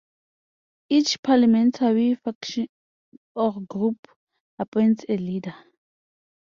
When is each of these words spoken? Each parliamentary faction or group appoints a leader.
Each 0.89 1.21
parliamentary 1.21 2.15
faction 2.15 2.67
or 3.35 3.61
group 3.61 4.07
appoints 4.57 5.05
a 5.07 5.15
leader. 5.15 5.53